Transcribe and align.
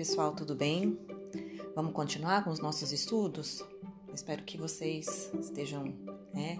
pessoal, 0.00 0.32
tudo 0.32 0.54
bem? 0.54 0.98
Vamos 1.76 1.92
continuar 1.92 2.42
com 2.42 2.48
os 2.48 2.58
nossos 2.58 2.90
estudos? 2.90 3.62
Espero 4.14 4.42
que 4.44 4.56
vocês 4.56 5.30
estejam 5.38 5.94
né, 6.32 6.56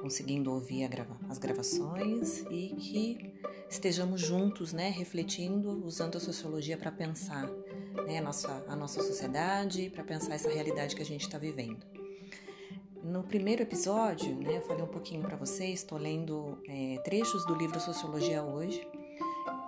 conseguindo 0.00 0.50
ouvir 0.50 0.88
grava 0.88 1.14
as 1.28 1.36
gravações 1.36 2.46
e 2.50 2.74
que 2.78 3.34
estejamos 3.68 4.22
juntos, 4.22 4.72
né, 4.72 4.88
refletindo, 4.88 5.84
usando 5.84 6.16
a 6.16 6.20
sociologia 6.20 6.78
para 6.78 6.90
pensar 6.90 7.46
né, 8.06 8.16
a, 8.16 8.22
nossa, 8.22 8.64
a 8.66 8.74
nossa 8.74 9.02
sociedade, 9.02 9.90
para 9.90 10.02
pensar 10.02 10.34
essa 10.34 10.48
realidade 10.48 10.96
que 10.96 11.02
a 11.02 11.04
gente 11.04 11.26
está 11.26 11.36
vivendo. 11.36 11.84
No 13.04 13.22
primeiro 13.22 13.64
episódio, 13.64 14.34
né, 14.34 14.56
eu 14.56 14.62
falei 14.62 14.82
um 14.82 14.88
pouquinho 14.88 15.20
para 15.20 15.36
vocês, 15.36 15.80
estou 15.80 15.98
lendo 15.98 16.56
é, 16.66 16.98
trechos 17.04 17.44
do 17.44 17.54
livro 17.54 17.78
Sociologia 17.78 18.42
hoje 18.42 18.80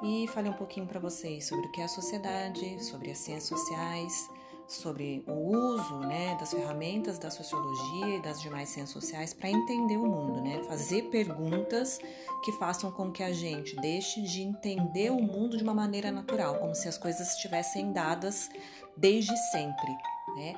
e 0.03 0.27
falei 0.29 0.51
um 0.51 0.55
pouquinho 0.55 0.87
para 0.87 0.99
vocês 0.99 1.47
sobre 1.47 1.67
o 1.67 1.73
que 1.73 1.81
é 1.81 1.85
a 1.85 1.89
sociedade, 1.89 2.83
sobre 2.85 3.11
as 3.11 3.19
ciências 3.19 3.61
sociais, 3.61 4.31
sobre 4.71 5.25
o 5.27 5.33
uso 5.33 5.99
né, 5.99 6.37
das 6.39 6.53
ferramentas 6.53 7.19
da 7.19 7.29
sociologia 7.29 8.17
e 8.17 8.23
das 8.23 8.41
demais 8.41 8.69
ciências 8.69 8.91
sociais 8.91 9.35
para 9.35 9.51
entender 9.51 9.97
o 9.97 10.07
mundo, 10.07 10.41
né? 10.41 10.63
fazer 10.63 11.11
perguntas 11.11 11.99
que 12.45 12.53
façam 12.53 12.91
com 12.93 13.11
que 13.11 13.23
a 13.23 13.33
gente 13.33 13.75
deixe 13.77 14.23
de 14.23 14.43
entender 14.43 15.11
o 15.11 15.21
mundo 15.21 15.57
de 15.57 15.65
uma 15.65 15.75
maneira 15.75 16.13
natural, 16.13 16.61
como 16.61 16.75
se 16.75 16.89
as 16.89 16.97
coisas 16.97 17.35
estivessem 17.35 17.93
dadas 17.93 18.49
desde 18.97 19.37
sempre. 19.51 19.91
Né? 20.37 20.55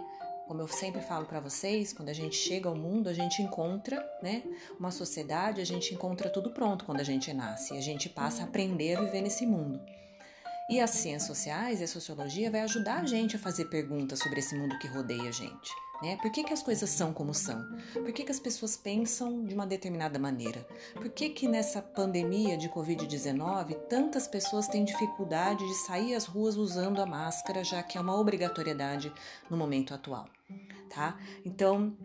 Como 0.47 0.61
eu 0.61 0.69
sempre 0.69 1.01
falo 1.01 1.25
para 1.27 1.41
vocês, 1.41 1.93
quando 1.93 2.09
a 2.09 2.13
gente 2.13 2.37
chega 2.37 2.69
ao 2.69 2.75
mundo, 2.75 3.09
a 3.09 3.15
gente 3.15 3.41
encontra 3.41 4.05
né, 4.23 4.43
uma 4.79 4.91
sociedade, 4.91 5.61
a 5.61 5.65
gente 5.65 5.95
encontra 5.95 6.29
tudo 6.29 6.51
pronto 6.51 6.85
quando 6.85 7.01
a 7.01 7.05
gente 7.05 7.33
nasce, 7.33 7.77
a 7.77 7.81
gente 7.81 8.09
passa 8.09 8.43
a 8.43 8.45
aprender 8.45 8.97
a 8.97 9.01
viver 9.01 9.23
nesse 9.23 9.47
mundo. 9.47 9.81
E 10.71 10.81
as 10.81 10.91
ciências 10.91 11.25
sociais 11.25 11.81
e 11.81 11.85
a 11.85 11.89
sociologia 11.89 12.51
vai 12.51 12.61
ajudar 12.61 13.01
a 13.01 13.07
gente 13.07 13.37
a 13.37 13.39
fazer 13.39 13.67
perguntas 13.67 14.21
sobre 14.21 14.41
esse 14.41 14.55
mundo 14.57 14.79
que 14.79 14.87
rodeia 14.87 15.29
a 15.29 15.33
gente. 15.33 15.71
Né? 16.03 16.17
Por 16.21 16.33
que, 16.33 16.43
que 16.43 16.53
as 16.53 16.63
coisas 16.63 16.91
são 16.91 17.13
como 17.13 17.33
são? 17.33 17.65
Por 17.93 18.13
que, 18.13 18.25
que 18.25 18.33
as 18.33 18.41
pessoas 18.41 18.77
pensam 18.77 19.45
de 19.45 19.55
uma 19.55 19.67
determinada 19.67 20.19
maneira? 20.19 20.67
Por 20.95 21.09
que, 21.11 21.29
que 21.29 21.47
nessa 21.47 21.81
pandemia 21.81 22.57
de 22.57 22.69
Covid-19 22.69 23.75
tantas 23.89 24.27
pessoas 24.27 24.67
têm 24.67 24.85
dificuldade 24.85 25.65
de 25.67 25.75
sair 25.75 26.15
às 26.15 26.25
ruas 26.25 26.57
usando 26.57 27.01
a 27.01 27.07
máscara, 27.07 27.63
já 27.63 27.83
que 27.83 27.97
é 27.97 28.01
uma 28.01 28.19
obrigatoriedade 28.19 29.13
no 29.49 29.57
momento 29.57 29.95
atual? 29.95 30.29
Tá? 30.89 31.19
Então, 31.45 31.97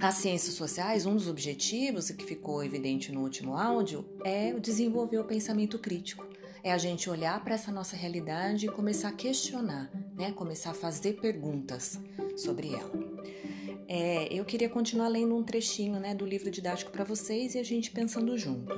as 0.00 0.16
ciências 0.16 0.54
sociais, 0.54 1.06
um 1.06 1.14
dos 1.14 1.28
objetivos 1.28 2.10
que 2.10 2.24
ficou 2.24 2.64
evidente 2.64 3.12
no 3.12 3.22
último 3.22 3.56
áudio 3.56 4.04
é 4.24 4.52
desenvolver 4.54 5.18
o 5.18 5.24
pensamento 5.24 5.78
crítico 5.78 6.26
é 6.66 6.72
a 6.72 6.78
gente 6.78 7.08
olhar 7.08 7.44
para 7.44 7.54
essa 7.54 7.70
nossa 7.70 7.94
realidade 7.94 8.66
e 8.66 8.68
começar 8.68 9.10
a 9.10 9.12
questionar, 9.12 9.88
né? 10.16 10.32
Começar 10.32 10.72
a 10.72 10.74
fazer 10.74 11.12
perguntas 11.12 11.96
sobre 12.36 12.74
ela. 12.74 12.90
É, 13.86 14.26
eu 14.32 14.44
queria 14.44 14.68
continuar 14.68 15.06
lendo 15.06 15.36
um 15.36 15.44
trechinho 15.44 16.00
né, 16.00 16.12
do 16.12 16.26
livro 16.26 16.50
didático 16.50 16.90
para 16.90 17.04
vocês 17.04 17.54
e 17.54 17.60
a 17.60 17.62
gente 17.62 17.92
pensando 17.92 18.36
junto. 18.36 18.74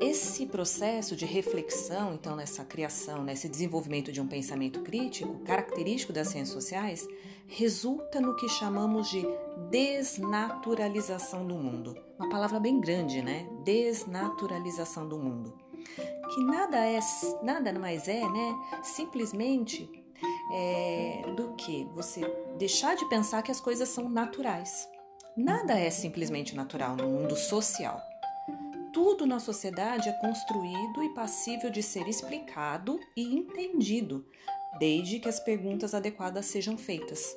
Esse 0.00 0.46
processo 0.46 1.14
de 1.14 1.26
reflexão, 1.26 2.14
então, 2.14 2.34
nessa 2.34 2.64
criação, 2.64 3.22
nesse 3.22 3.46
desenvolvimento 3.46 4.10
de 4.10 4.18
um 4.22 4.26
pensamento 4.26 4.80
crítico, 4.80 5.40
característico 5.40 6.14
das 6.14 6.28
ciências 6.28 6.54
sociais, 6.54 7.06
resulta 7.46 8.22
no 8.22 8.34
que 8.36 8.48
chamamos 8.48 9.10
de 9.10 9.22
desnaturalização 9.70 11.46
do 11.46 11.56
mundo. 11.56 11.94
Uma 12.18 12.30
palavra 12.30 12.58
bem 12.58 12.80
grande, 12.80 13.20
né? 13.20 13.46
Desnaturalização 13.64 15.06
do 15.06 15.18
mundo 15.18 15.65
que 16.34 16.44
nada 16.44 16.78
é 16.84 16.98
nada 17.42 17.72
mais 17.78 18.08
é, 18.08 18.28
né? 18.28 18.54
Simplesmente 18.82 19.88
é, 20.52 21.22
do 21.36 21.54
que 21.54 21.84
você 21.94 22.20
deixar 22.58 22.96
de 22.96 23.08
pensar 23.08 23.42
que 23.42 23.50
as 23.50 23.60
coisas 23.60 23.88
são 23.88 24.08
naturais. 24.08 24.88
Nada 25.36 25.78
é 25.78 25.90
simplesmente 25.90 26.54
natural 26.54 26.96
no 26.96 27.08
mundo 27.08 27.36
social. 27.36 28.00
Tudo 28.92 29.26
na 29.26 29.38
sociedade 29.38 30.08
é 30.08 30.12
construído 30.12 31.02
e 31.04 31.14
passível 31.14 31.68
de 31.70 31.82
ser 31.82 32.08
explicado 32.08 32.98
e 33.14 33.36
entendido, 33.36 34.26
desde 34.78 35.18
que 35.18 35.28
as 35.28 35.38
perguntas 35.38 35.92
adequadas 35.94 36.46
sejam 36.46 36.78
feitas. 36.78 37.36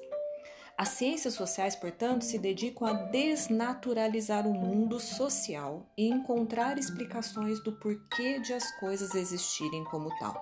As 0.79 0.87
ciências 0.91 1.33
sociais, 1.33 1.75
portanto, 1.75 2.21
se 2.21 2.39
dedicam 2.39 2.87
a 2.87 2.93
desnaturalizar 2.93 4.47
o 4.47 4.53
mundo 4.53 4.97
social 4.97 5.85
e 5.97 6.07
encontrar 6.07 6.77
explicações 6.77 7.61
do 7.61 7.73
porquê 7.73 8.39
de 8.39 8.53
as 8.53 8.71
coisas 8.79 9.13
existirem 9.13 9.83
como 9.83 10.09
tal. 10.17 10.41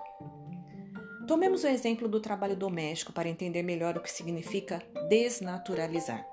Tomemos 1.26 1.64
o 1.64 1.66
exemplo 1.66 2.06
do 2.06 2.20
trabalho 2.20 2.54
doméstico 2.54 3.12
para 3.12 3.28
entender 3.28 3.64
melhor 3.64 3.96
o 3.96 4.00
que 4.00 4.12
significa 4.12 4.80
desnaturalizar. 5.08 6.24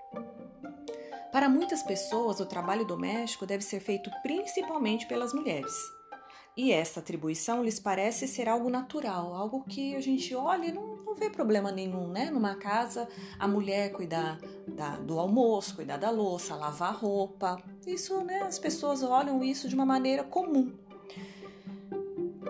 Para 1.32 1.50
muitas 1.50 1.82
pessoas, 1.82 2.40
o 2.40 2.46
trabalho 2.46 2.86
doméstico 2.86 3.48
deve 3.48 3.64
ser 3.64 3.80
feito 3.80 4.12
principalmente 4.22 5.08
pelas 5.08 5.34
mulheres. 5.34 5.74
E 6.58 6.72
essa 6.72 7.02
atribuição 7.02 7.62
lhes 7.62 7.82
parece 7.82 8.28
ser 8.30 8.48
algo 8.48 8.70
natural, 8.70 9.34
algo 9.34 9.66
que 9.68 9.94
a 9.94 10.00
gente 10.00 10.34
olha 10.34 10.68
e 10.68 10.72
não, 10.72 10.96
não 10.98 11.14
vê 11.14 11.30
problema 11.30 11.70
nenhum, 11.70 12.08
né? 12.08 12.32
Numa 12.32 12.56
casa, 12.56 13.10
a 13.38 13.46
mulher 13.46 13.92
cuidar 13.92 14.40
da, 14.66 14.96
do 14.96 15.20
almoço, 15.20 15.76
cuidar 15.76 15.98
da 15.98 16.10
louça, 16.10 16.56
lavar 16.56 16.96
roupa. 16.96 17.62
Isso, 17.86 18.24
né? 18.24 18.44
As 18.44 18.58
pessoas 18.58 19.04
olham 19.04 19.44
isso 19.44 19.68
de 19.68 19.76
uma 19.76 19.86
maneira 19.86 20.24
comum. 20.24 20.72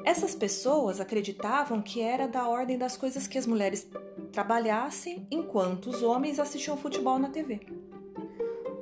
Essas 0.04 0.36
pessoas 0.36 1.00
acreditavam 1.00 1.82
que 1.82 2.00
era 2.00 2.28
da 2.28 2.48
ordem 2.48 2.78
das 2.78 2.96
coisas 2.96 3.28
que 3.28 3.40
as 3.40 3.48
mulheres 3.48 3.90
trabalhassem 4.32 5.26
enquanto 5.32 5.88
os 5.88 6.04
homens 6.04 6.40
assistiam 6.40 6.78
futebol 6.78 7.18
na 7.18 7.30
TV 7.30 7.75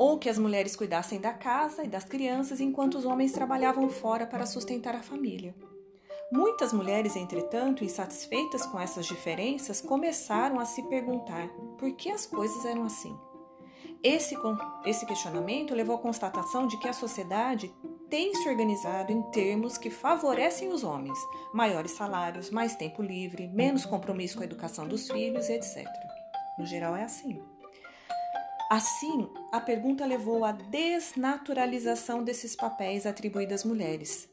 ou 0.04 0.18
que 0.18 0.28
as 0.28 0.38
mulheres 0.38 0.76
cuidassem 0.76 1.18
da 1.18 1.32
casa 1.32 1.82
e 1.82 1.88
das 1.88 2.04
crianças 2.04 2.60
enquanto 2.60 2.96
os 2.96 3.06
homens 3.06 3.32
trabalhavam 3.32 3.88
fora 3.90 4.28
para 4.28 4.46
sustentar 4.46 4.94
a 4.94 5.02
família. 5.02 5.56
Muitas 6.30 6.74
mulheres, 6.74 7.16
entretanto, 7.16 7.86
insatisfeitas 7.86 8.66
com 8.66 8.78
essas 8.78 9.06
diferenças, 9.06 9.80
começaram 9.80 10.60
a 10.60 10.66
se 10.66 10.84
perguntar 10.90 11.48
por 11.78 11.94
que 11.94 12.12
as 12.12 12.26
coisas 12.26 12.66
eram 12.66 12.84
assim. 12.84 13.18
Esse, 14.04 14.36
esse 14.86 15.06
questionamento 15.06 15.74
levou 15.74 15.96
à 15.96 16.00
constatação 16.00 16.68
de 16.68 16.78
que 16.80 16.90
a 16.90 16.94
sociedade 16.94 17.74
tem 18.10 18.36
se 18.36 18.50
organizado 18.50 19.14
em 19.14 19.22
termos 19.32 19.78
que 19.78 19.90
favorecem 19.90 20.68
os 20.68 20.84
homens: 20.84 21.18
maiores 21.54 21.92
salários, 21.92 22.50
mais 22.50 22.76
tempo 22.76 23.02
livre, 23.02 23.48
menos 23.48 23.86
compromisso 23.86 24.36
com 24.36 24.42
a 24.42 24.48
educação 24.48 24.86
dos 24.86 25.10
filhos, 25.10 25.48
etc. 25.48 25.88
No 26.60 26.66
geral, 26.66 26.94
é 26.94 27.06
assim. 27.06 27.42
Assim, 28.74 29.30
a 29.52 29.60
pergunta 29.60 30.04
levou 30.04 30.44
à 30.44 30.52
desnaturalização 30.52 32.24
desses 32.24 32.56
papéis 32.56 33.06
atribuídos 33.06 33.54
às 33.54 33.64
mulheres. 33.64 34.28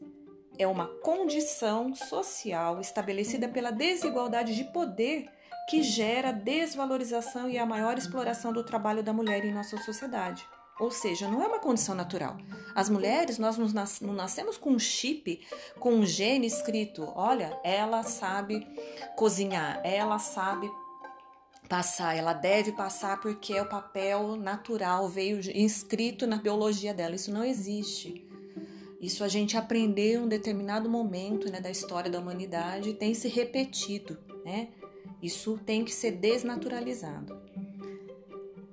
É 0.56 0.66
uma 0.66 0.86
condição 0.86 1.94
social 1.94 2.80
estabelecida 2.80 3.46
pela 3.50 3.70
desigualdade 3.70 4.56
de 4.56 4.64
poder 4.64 5.28
que 5.68 5.82
gera 5.82 6.32
desvalorização 6.32 7.50
e 7.50 7.58
a 7.58 7.66
maior 7.66 7.98
exploração 7.98 8.50
do 8.50 8.64
trabalho 8.64 9.02
da 9.02 9.12
mulher 9.12 9.44
em 9.44 9.52
nossa 9.52 9.76
sociedade. 9.76 10.42
Ou 10.78 10.90
seja, 10.90 11.28
não 11.28 11.42
é 11.42 11.46
uma 11.46 11.58
condição 11.58 11.94
natural. 11.94 12.38
As 12.74 12.88
mulheres, 12.88 13.36
nós 13.36 13.58
não 14.00 14.14
nascemos 14.14 14.56
com 14.56 14.70
um 14.70 14.78
chip, 14.78 15.46
com 15.78 15.92
um 15.92 16.06
gene 16.06 16.46
escrito: 16.46 17.12
olha, 17.14 17.60
ela 17.62 18.02
sabe 18.04 18.66
cozinhar, 19.16 19.82
ela 19.84 20.18
sabe 20.18 20.72
passar, 21.68 22.16
ela 22.16 22.32
deve 22.32 22.72
passar 22.72 23.20
porque 23.20 23.54
é 23.54 23.62
o 23.62 23.68
papel 23.68 24.36
natural, 24.36 25.08
veio 25.08 25.40
inscrito 25.54 26.26
na 26.26 26.36
biologia 26.36 26.92
dela. 26.92 27.14
Isso 27.14 27.32
não 27.32 27.44
existe. 27.44 28.26
Isso 29.00 29.24
a 29.24 29.28
gente 29.28 29.56
aprendeu 29.56 30.20
em 30.20 30.24
um 30.24 30.28
determinado 30.28 30.88
momento 30.88 31.50
né, 31.50 31.60
da 31.60 31.70
história 31.70 32.10
da 32.10 32.18
humanidade 32.18 32.90
e 32.90 32.94
tem 32.94 33.14
se 33.14 33.28
repetido. 33.28 34.18
Né? 34.44 34.68
Isso 35.22 35.58
tem 35.64 35.84
que 35.84 35.92
ser 35.92 36.12
desnaturalizado. 36.12 37.40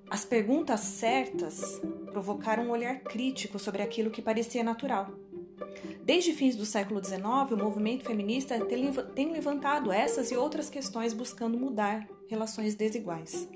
As 0.10 0.25
perguntas 0.25 0.81
certas 0.81 1.81
provocaram 2.12 2.68
um 2.68 2.72
olhar 2.72 3.00
crítico 3.01 3.60
sobre 3.60 3.81
aquilo 3.81 4.10
que 4.10 4.22
parecia 4.22 4.63
natural. 4.63 5.12
Desde 6.04 6.33
fins 6.33 6.56
do 6.56 6.65
século 6.65 7.04
XIX, 7.04 7.21
o 7.51 7.57
movimento 7.57 8.06
feminista 8.06 8.59
tem 9.13 9.31
levantado 9.31 9.92
essas 9.92 10.31
e 10.31 10.38
outras 10.38 10.69
questões 10.69 11.13
buscando 11.13 11.57
mudar 11.57 12.07
relações 12.30 12.75
desiguais. 12.75 13.48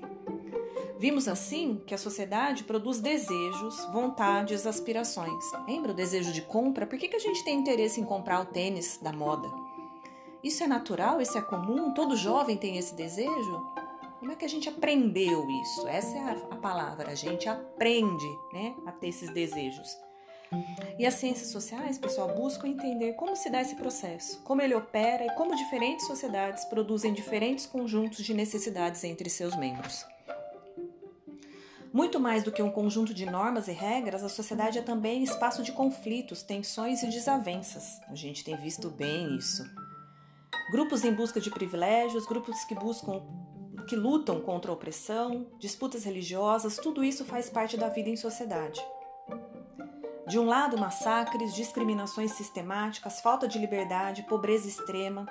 Vimos 0.98 1.26
assim 1.26 1.82
que 1.84 1.94
a 1.94 1.98
sociedade 1.98 2.62
produz 2.62 3.00
desejos, 3.00 3.84
vontades, 3.86 4.66
aspirações. 4.66 5.44
Lembra 5.66 5.90
o 5.90 5.94
desejo 5.94 6.32
de 6.32 6.42
compra? 6.42 6.86
Por 6.86 6.96
que, 6.96 7.08
que 7.08 7.16
a 7.16 7.18
gente 7.18 7.42
tem 7.44 7.58
interesse 7.58 8.00
em 8.00 8.04
comprar 8.04 8.40
o 8.40 8.46
tênis 8.46 9.00
da 9.02 9.12
moda? 9.12 9.48
Isso 10.44 10.62
é 10.62 10.66
natural? 10.66 11.20
Isso 11.20 11.36
é 11.36 11.42
comum? 11.42 11.92
Todo 11.92 12.16
jovem 12.16 12.56
tem 12.56 12.76
esse 12.76 12.94
desejo? 12.94 13.66
Como 14.20 14.30
é 14.30 14.36
que 14.36 14.44
a 14.44 14.48
gente 14.48 14.68
aprendeu 14.68 15.44
isso? 15.62 15.88
Essa 15.88 16.16
é 16.16 16.20
a, 16.50 16.56
palavra. 16.56 17.10
A 17.10 17.14
gente 17.16 17.48
aprende 17.48 18.28
né, 18.52 18.72
a 18.86 18.92
ter 18.92 19.08
esses 19.08 19.28
desejos. 19.30 19.88
E 20.98 21.06
as 21.06 21.14
ciências 21.14 21.48
sociais, 21.48 21.98
pessoal, 21.98 22.34
buscam 22.34 22.68
entender 22.68 23.14
como 23.14 23.34
se 23.34 23.50
dá 23.50 23.60
esse 23.60 23.74
processo, 23.74 24.40
como 24.42 24.62
ele 24.62 24.74
opera 24.74 25.24
e 25.24 25.34
como 25.34 25.56
diferentes 25.56 26.06
sociedades 26.06 26.64
produzem 26.64 27.12
diferentes 27.12 27.66
conjuntos 27.66 28.24
de 28.24 28.34
necessidades 28.34 29.02
entre 29.04 29.28
seus 29.28 29.56
membros. 29.56 30.06
Muito 31.92 32.18
mais 32.18 32.42
do 32.42 32.50
que 32.50 32.62
um 32.62 32.70
conjunto 32.70 33.12
de 33.12 33.26
normas 33.26 33.68
e 33.68 33.72
regras, 33.72 34.24
a 34.24 34.28
sociedade 34.28 34.78
é 34.78 34.82
também 34.82 35.22
espaço 35.22 35.62
de 35.62 35.72
conflitos, 35.72 36.42
tensões 36.42 37.02
e 37.02 37.08
desavenças. 37.08 38.00
A 38.08 38.14
gente 38.14 38.42
tem 38.42 38.56
visto 38.56 38.88
bem 38.88 39.36
isso. 39.36 39.62
Grupos 40.70 41.04
em 41.04 41.12
busca 41.12 41.38
de 41.38 41.50
privilégios, 41.50 42.26
grupos 42.26 42.64
que 42.64 42.74
buscam 42.74 43.22
que 43.86 43.96
lutam 43.96 44.40
contra 44.40 44.70
a 44.70 44.74
opressão, 44.74 45.46
disputas 45.58 46.04
religiosas, 46.04 46.76
tudo 46.76 47.04
isso 47.04 47.24
faz 47.24 47.50
parte 47.50 47.76
da 47.76 47.88
vida 47.88 48.08
em 48.08 48.16
sociedade. 48.16 48.80
De 50.26 50.38
um 50.38 50.46
lado, 50.46 50.78
massacres, 50.78 51.54
discriminações 51.54 52.32
sistemáticas, 52.32 53.20
falta 53.20 53.48
de 53.48 53.58
liberdade, 53.58 54.22
pobreza 54.22 54.68
extrema, 54.68 55.26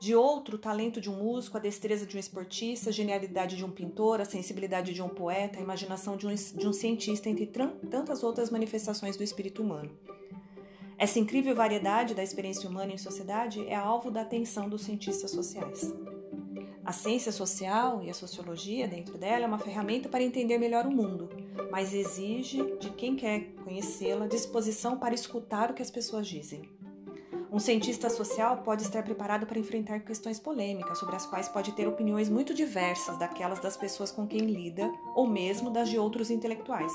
de 0.00 0.14
outro, 0.14 0.56
o 0.56 0.58
talento 0.58 1.00
de 1.00 1.08
um 1.08 1.16
músico, 1.16 1.56
a 1.56 1.60
destreza 1.60 2.04
de 2.06 2.16
um 2.16 2.20
esportista, 2.20 2.90
a 2.90 2.92
genialidade 2.92 3.56
de 3.56 3.64
um 3.64 3.70
pintor, 3.70 4.20
a 4.20 4.24
sensibilidade 4.24 4.92
de 4.92 5.02
um 5.02 5.08
poeta, 5.08 5.58
a 5.58 5.62
imaginação 5.62 6.16
de 6.16 6.26
um, 6.26 6.34
de 6.34 6.66
um 6.66 6.72
cientista, 6.72 7.28
entre 7.28 7.46
tantas 7.46 8.22
outras 8.24 8.50
manifestações 8.50 9.16
do 9.16 9.22
espírito 9.22 9.62
humano. 9.62 9.90
Essa 10.98 11.18
incrível 11.18 11.54
variedade 11.54 12.14
da 12.14 12.22
experiência 12.22 12.68
humana 12.68 12.92
em 12.92 12.98
sociedade 12.98 13.66
é 13.68 13.74
alvo 13.74 14.10
da 14.10 14.22
atenção 14.22 14.68
dos 14.68 14.82
cientistas 14.82 15.30
sociais. 15.30 15.94
A 16.84 16.92
ciência 16.92 17.30
social 17.30 18.02
e 18.02 18.10
a 18.10 18.14
sociologia 18.14 18.88
dentro 18.88 19.16
dela 19.16 19.44
é 19.44 19.46
uma 19.46 19.58
ferramenta 19.58 20.08
para 20.08 20.22
entender 20.22 20.58
melhor 20.58 20.84
o 20.84 20.90
mundo, 20.90 21.28
mas 21.70 21.92
exige 21.94 22.76
de 22.78 22.90
quem 22.90 23.16
quer 23.16 23.52
conhecê-la 23.64 24.26
disposição 24.26 24.98
para 24.98 25.14
escutar 25.14 25.70
o 25.70 25.74
que 25.74 25.82
as 25.82 25.90
pessoas 25.90 26.26
dizem. 26.26 26.68
Um 27.50 27.58
cientista 27.58 28.08
social 28.08 28.58
pode 28.58 28.82
estar 28.82 29.02
preparado 29.02 29.46
para 29.46 29.58
enfrentar 29.58 30.00
questões 30.00 30.40
polêmicas, 30.40 30.98
sobre 30.98 31.16
as 31.16 31.26
quais 31.26 31.50
pode 31.50 31.72
ter 31.72 31.86
opiniões 31.86 32.30
muito 32.30 32.54
diversas 32.54 33.18
daquelas 33.18 33.58
das 33.58 33.76
pessoas 33.76 34.10
com 34.10 34.26
quem 34.26 34.40
lida 34.40 34.90
ou 35.14 35.26
mesmo 35.26 35.70
das 35.70 35.90
de 35.90 35.98
outros 35.98 36.30
intelectuais. 36.30 36.92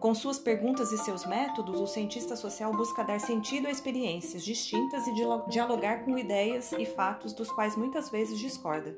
Com 0.00 0.14
suas 0.14 0.38
perguntas 0.38 0.92
e 0.92 0.98
seus 0.98 1.26
métodos, 1.26 1.80
o 1.80 1.86
cientista 1.86 2.36
social 2.36 2.72
busca 2.72 3.02
dar 3.02 3.20
sentido 3.20 3.68
a 3.68 3.70
experiências 3.70 4.44
distintas 4.44 5.06
e 5.06 5.14
dialogar 5.48 6.04
com 6.04 6.18
ideias 6.18 6.72
e 6.72 6.84
fatos 6.84 7.32
dos 7.32 7.50
quais 7.50 7.76
muitas 7.76 8.10
vezes 8.10 8.38
discorda. 8.38 8.94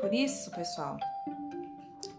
Por 0.00 0.12
isso, 0.12 0.50
pessoal, 0.50 0.98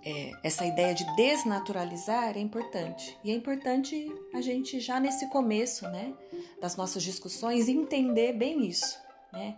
é, 0.06 0.32
essa 0.44 0.66
ideia 0.66 0.94
de 0.94 1.06
desnaturalizar 1.16 2.36
é 2.36 2.40
importante. 2.40 3.18
E 3.24 3.32
é 3.32 3.36
importante 3.36 4.12
a 4.34 4.42
gente, 4.42 4.80
já 4.80 5.00
nesse 5.00 5.30
começo 5.30 5.88
né, 5.90 6.14
das 6.62 6.76
nossas 6.76 7.04
discussões, 7.04 7.68
entender 7.68 8.34
bem 8.34 8.66
isso. 8.66 9.00
Né? 9.32 9.56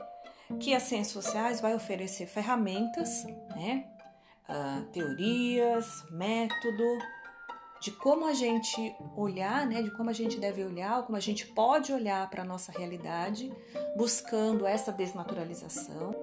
Que 0.59 0.73
as 0.75 0.83
ciências 0.83 1.23
sociais 1.23 1.59
vai 1.59 1.73
oferecer 1.73 2.27
ferramentas, 2.27 3.23
né, 3.55 3.85
uh, 4.47 4.85
teorias, 4.91 5.87
método, 6.11 6.83
de 7.81 7.91
como 7.91 8.27
a 8.27 8.33
gente 8.33 8.95
olhar, 9.15 9.65
né, 9.65 9.81
de 9.81 9.91
como 9.91 10.09
a 10.09 10.13
gente 10.13 10.39
deve 10.39 10.63
olhar, 10.63 11.03
como 11.03 11.17
a 11.17 11.21
gente 11.21 11.47
pode 11.47 11.91
olhar 11.91 12.29
para 12.29 12.43
a 12.43 12.45
nossa 12.45 12.71
realidade, 12.71 13.51
buscando 13.97 14.67
essa 14.67 14.91
desnaturalização. 14.91 16.15